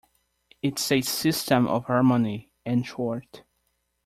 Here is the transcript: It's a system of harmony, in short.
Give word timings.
It's 0.63 0.91
a 0.91 1.01
system 1.01 1.67
of 1.67 1.85
harmony, 1.85 2.49
in 2.65 2.81
short. 2.81 3.43